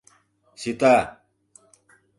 —Сита! 0.61 0.95